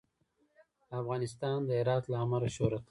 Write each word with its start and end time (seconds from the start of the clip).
افغانستان 0.99 1.57
د 1.67 1.69
هرات 1.79 2.03
له 2.11 2.17
امله 2.23 2.47
شهرت 2.55 2.71
لري. 2.71 2.79